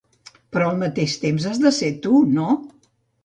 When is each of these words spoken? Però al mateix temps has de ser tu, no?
Però 0.55 0.69
al 0.69 0.79
mateix 0.83 1.17
temps 1.25 1.45
has 1.51 1.61
de 1.65 1.73
ser 1.81 1.91
tu, 2.07 2.23
no? 2.39 2.47